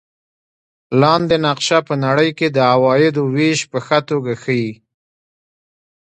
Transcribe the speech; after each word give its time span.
لاندې 1.01 1.35
نقشه 1.45 1.79
په 1.87 1.93
نړۍ 2.05 2.29
کې 2.37 2.47
د 2.55 2.57
عوایدو 2.71 3.23
وېش 3.35 3.59
په 3.71 3.77
ښه 3.85 3.99
توګه 4.09 4.33
ښيي. 4.41 4.69